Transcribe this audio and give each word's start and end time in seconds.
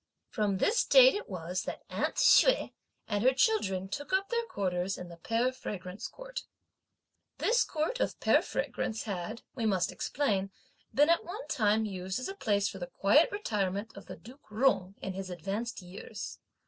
From 0.31 0.57
this 0.57 0.83
date 0.83 1.13
it 1.13 1.29
was 1.29 1.61
that 1.61 1.83
"aunt" 1.91 2.15
Hsüeh 2.15 2.73
and 3.07 3.23
her 3.23 3.35
children 3.35 3.87
took 3.87 4.11
up 4.11 4.29
their 4.29 4.45
quarters 4.45 4.97
in 4.97 5.09
the 5.09 5.17
Pear 5.17 5.51
Fragrance 5.53 6.07
Court. 6.07 6.41
This 7.37 7.63
Court 7.63 7.99
of 7.99 8.19
Pear 8.19 8.41
Fragrance 8.41 9.03
had, 9.03 9.43
we 9.53 9.67
must 9.67 9.91
explain, 9.91 10.49
been 10.91 11.11
at 11.11 11.23
one 11.23 11.47
time 11.49 11.85
used 11.85 12.19
as 12.19 12.27
a 12.27 12.33
place 12.33 12.67
for 12.67 12.79
the 12.79 12.87
quiet 12.87 13.31
retirement 13.31 13.95
of 13.95 14.07
the 14.07 14.15
Duke 14.15 14.47
Jung 14.49 14.95
in 15.03 15.13
his 15.13 15.29
advanced 15.29 15.83
years. 15.83 16.39